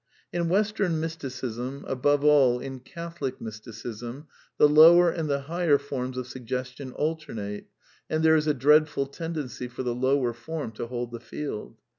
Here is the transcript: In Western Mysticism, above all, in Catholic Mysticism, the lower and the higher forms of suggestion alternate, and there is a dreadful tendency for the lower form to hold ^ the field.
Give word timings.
In 0.33 0.49
Western 0.49 0.99
Mysticism, 0.99 1.83
above 1.87 2.23
all, 2.25 2.59
in 2.59 2.79
Catholic 2.79 3.39
Mysticism, 3.39 4.25
the 4.57 4.67
lower 4.67 5.11
and 5.11 5.29
the 5.29 5.41
higher 5.41 5.77
forms 5.77 6.17
of 6.17 6.25
suggestion 6.25 6.91
alternate, 6.93 7.67
and 8.09 8.23
there 8.25 8.35
is 8.35 8.47
a 8.47 8.55
dreadful 8.55 9.05
tendency 9.05 9.67
for 9.67 9.83
the 9.83 9.93
lower 9.93 10.33
form 10.33 10.71
to 10.71 10.87
hold 10.87 11.09
^ 11.09 11.11
the 11.11 11.19
field. 11.19 11.77